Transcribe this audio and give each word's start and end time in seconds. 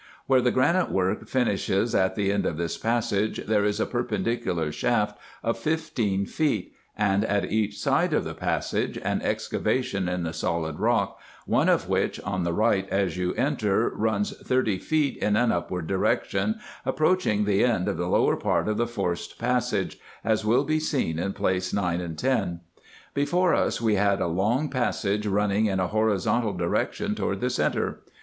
Where 0.25 0.41
the 0.41 0.49
granite 0.49 0.89
work 0.91 1.27
finishes 1.27 1.93
at 1.93 2.15
the 2.15 2.31
end 2.31 2.47
of 2.47 2.57
this 2.57 2.75
passage, 2.75 3.45
there 3.45 3.63
is 3.63 3.79
a 3.79 3.85
perpendicular 3.85 4.71
shaft 4.71 5.15
of 5.43 5.59
fifteen 5.59 6.25
feet, 6.25 6.73
and 6.97 7.23
at 7.23 7.51
each 7.51 7.77
side 7.77 8.11
of 8.11 8.23
the 8.23 8.33
passage, 8.33 8.97
an 8.97 9.21
excavation 9.21 10.09
in 10.09 10.23
the 10.23 10.33
solid 10.33 10.79
rock, 10.79 11.19
one 11.45 11.69
of 11.69 11.87
which, 11.87 12.19
on 12.21 12.43
the 12.43 12.51
right 12.51 12.89
as 12.89 13.15
you 13.15 13.35
enter, 13.35 13.89
runs 13.91 14.35
thirty 14.39 14.79
feet 14.79 15.17
in 15.17 15.35
an 15.35 15.51
upward 15.51 15.85
direction, 15.85 16.55
approaching 16.83 17.45
the 17.45 17.63
end 17.63 17.87
of 17.87 17.97
the 17.97 18.09
lower 18.09 18.35
part 18.35 18.67
of 18.67 18.77
the 18.77 18.87
forced 18.87 19.37
passage, 19.37 19.99
as 20.23 20.43
will 20.43 20.63
be 20.63 20.79
seen 20.79 21.19
in 21.19 21.31
Plates 21.31 21.73
9 21.75 22.01
and 22.01 22.17
10. 22.17 22.61
Before 23.13 23.53
us 23.53 23.79
we 23.79 23.97
had 23.97 24.19
a 24.19 24.25
long 24.25 24.67
passage 24.67 25.27
running 25.27 25.67
in 25.67 25.79
a 25.79 25.89
horizontal 25.89 26.53
direction 26.53 27.13
toward 27.13 27.39
the 27.39 27.51
centre. 27.51 28.01